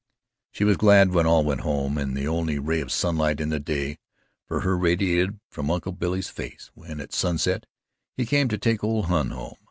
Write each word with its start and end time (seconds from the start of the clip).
She 0.51 0.63
was 0.63 0.77
glad 0.77 1.11
when 1.11 1.27
all 1.27 1.43
went 1.43 1.61
home, 1.61 1.99
and 1.99 2.17
the 2.17 2.27
only 2.27 2.57
ray 2.57 2.81
of 2.81 2.91
sunlight 2.91 3.39
in 3.39 3.49
the 3.49 3.59
day 3.59 3.99
for 4.47 4.61
her 4.61 4.75
radiated 4.75 5.39
from 5.51 5.69
Uncle 5.69 5.91
Billy's 5.91 6.29
face 6.29 6.71
when, 6.73 6.99
at 6.99 7.13
sunset, 7.13 7.67
he 8.17 8.25
came 8.25 8.47
to 8.47 8.57
take 8.57 8.83
old 8.83 9.05
Hon 9.05 9.29
home. 9.29 9.57